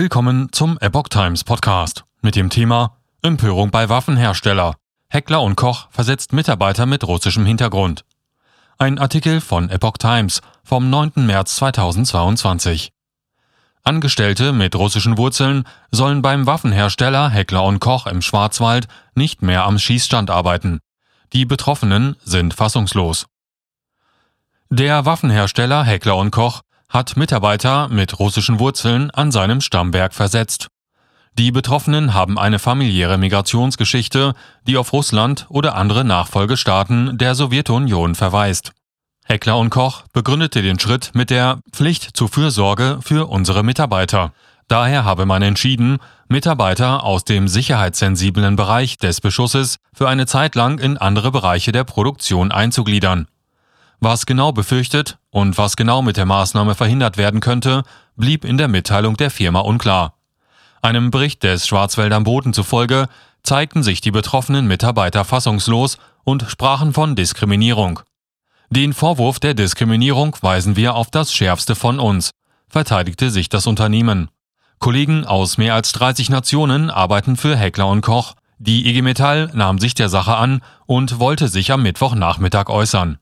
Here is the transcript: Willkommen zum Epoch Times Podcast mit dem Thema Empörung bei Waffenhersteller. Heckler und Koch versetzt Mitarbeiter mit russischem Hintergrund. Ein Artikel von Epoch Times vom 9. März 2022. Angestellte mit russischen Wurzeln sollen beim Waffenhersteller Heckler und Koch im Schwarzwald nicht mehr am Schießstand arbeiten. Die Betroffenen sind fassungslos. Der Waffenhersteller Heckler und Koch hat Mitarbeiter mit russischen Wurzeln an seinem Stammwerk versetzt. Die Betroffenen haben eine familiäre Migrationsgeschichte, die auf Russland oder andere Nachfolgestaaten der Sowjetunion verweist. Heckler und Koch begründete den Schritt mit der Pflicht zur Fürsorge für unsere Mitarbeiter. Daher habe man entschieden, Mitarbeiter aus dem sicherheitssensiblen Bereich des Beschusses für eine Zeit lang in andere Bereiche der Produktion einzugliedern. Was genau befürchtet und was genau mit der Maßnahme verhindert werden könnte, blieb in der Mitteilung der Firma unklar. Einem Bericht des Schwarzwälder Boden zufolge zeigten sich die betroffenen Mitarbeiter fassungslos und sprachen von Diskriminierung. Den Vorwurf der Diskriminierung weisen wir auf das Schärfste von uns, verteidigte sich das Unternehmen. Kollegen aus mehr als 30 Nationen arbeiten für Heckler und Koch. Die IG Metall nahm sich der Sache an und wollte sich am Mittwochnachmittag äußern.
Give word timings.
Willkommen 0.00 0.52
zum 0.52 0.78
Epoch 0.78 1.08
Times 1.08 1.42
Podcast 1.42 2.04
mit 2.22 2.36
dem 2.36 2.50
Thema 2.50 2.98
Empörung 3.20 3.72
bei 3.72 3.88
Waffenhersteller. 3.88 4.76
Heckler 5.08 5.42
und 5.42 5.56
Koch 5.56 5.88
versetzt 5.90 6.32
Mitarbeiter 6.32 6.86
mit 6.86 7.02
russischem 7.02 7.44
Hintergrund. 7.44 8.04
Ein 8.78 9.00
Artikel 9.00 9.40
von 9.40 9.68
Epoch 9.68 9.98
Times 9.98 10.40
vom 10.62 10.88
9. 10.88 11.26
März 11.26 11.56
2022. 11.56 12.92
Angestellte 13.82 14.52
mit 14.52 14.76
russischen 14.76 15.18
Wurzeln 15.18 15.64
sollen 15.90 16.22
beim 16.22 16.46
Waffenhersteller 16.46 17.28
Heckler 17.28 17.64
und 17.64 17.80
Koch 17.80 18.06
im 18.06 18.22
Schwarzwald 18.22 18.86
nicht 19.16 19.42
mehr 19.42 19.64
am 19.64 19.80
Schießstand 19.80 20.30
arbeiten. 20.30 20.78
Die 21.32 21.44
Betroffenen 21.44 22.14
sind 22.22 22.54
fassungslos. 22.54 23.26
Der 24.70 25.06
Waffenhersteller 25.06 25.82
Heckler 25.82 26.18
und 26.18 26.30
Koch 26.30 26.62
hat 26.88 27.16
Mitarbeiter 27.16 27.88
mit 27.88 28.18
russischen 28.18 28.58
Wurzeln 28.58 29.10
an 29.10 29.30
seinem 29.30 29.60
Stammwerk 29.60 30.14
versetzt. 30.14 30.68
Die 31.34 31.52
Betroffenen 31.52 32.14
haben 32.14 32.38
eine 32.38 32.58
familiäre 32.58 33.18
Migrationsgeschichte, 33.18 34.34
die 34.66 34.76
auf 34.76 34.92
Russland 34.92 35.46
oder 35.50 35.76
andere 35.76 36.04
Nachfolgestaaten 36.04 37.16
der 37.16 37.34
Sowjetunion 37.34 38.14
verweist. 38.14 38.72
Heckler 39.24 39.58
und 39.58 39.70
Koch 39.70 40.04
begründete 40.12 40.62
den 40.62 40.80
Schritt 40.80 41.10
mit 41.12 41.30
der 41.30 41.60
Pflicht 41.70 42.16
zur 42.16 42.28
Fürsorge 42.28 42.98
für 43.02 43.28
unsere 43.28 43.62
Mitarbeiter. 43.62 44.32
Daher 44.68 45.04
habe 45.04 45.26
man 45.26 45.42
entschieden, 45.42 45.98
Mitarbeiter 46.28 47.04
aus 47.04 47.24
dem 47.24 47.46
sicherheitssensiblen 47.46 48.56
Bereich 48.56 48.96
des 48.96 49.20
Beschusses 49.20 49.76
für 49.92 50.08
eine 50.08 50.26
Zeit 50.26 50.54
lang 50.54 50.78
in 50.78 50.96
andere 50.96 51.30
Bereiche 51.30 51.72
der 51.72 51.84
Produktion 51.84 52.50
einzugliedern. 52.50 53.28
Was 54.00 54.26
genau 54.26 54.52
befürchtet 54.52 55.18
und 55.30 55.58
was 55.58 55.76
genau 55.76 56.02
mit 56.02 56.16
der 56.16 56.26
Maßnahme 56.26 56.74
verhindert 56.74 57.16
werden 57.16 57.40
könnte, 57.40 57.82
blieb 58.16 58.44
in 58.44 58.56
der 58.56 58.68
Mitteilung 58.68 59.16
der 59.16 59.30
Firma 59.30 59.60
unklar. 59.60 60.14
Einem 60.82 61.10
Bericht 61.10 61.42
des 61.42 61.66
Schwarzwälder 61.66 62.20
Boden 62.20 62.52
zufolge 62.52 63.08
zeigten 63.42 63.82
sich 63.82 64.00
die 64.00 64.10
betroffenen 64.10 64.66
Mitarbeiter 64.66 65.24
fassungslos 65.24 65.98
und 66.22 66.44
sprachen 66.48 66.92
von 66.92 67.16
Diskriminierung. 67.16 68.00
Den 68.70 68.92
Vorwurf 68.92 69.40
der 69.40 69.54
Diskriminierung 69.54 70.36
weisen 70.42 70.76
wir 70.76 70.94
auf 70.94 71.10
das 71.10 71.32
Schärfste 71.32 71.74
von 71.74 71.98
uns, 71.98 72.30
verteidigte 72.68 73.30
sich 73.30 73.48
das 73.48 73.66
Unternehmen. 73.66 74.30
Kollegen 74.78 75.24
aus 75.24 75.58
mehr 75.58 75.74
als 75.74 75.92
30 75.92 76.30
Nationen 76.30 76.90
arbeiten 76.90 77.36
für 77.36 77.56
Heckler 77.56 77.88
und 77.88 78.02
Koch. 78.02 78.34
Die 78.58 78.88
IG 78.88 79.02
Metall 79.02 79.50
nahm 79.54 79.78
sich 79.78 79.94
der 79.94 80.08
Sache 80.08 80.36
an 80.36 80.62
und 80.86 81.18
wollte 81.18 81.48
sich 81.48 81.72
am 81.72 81.82
Mittwochnachmittag 81.82 82.68
äußern. 82.68 83.18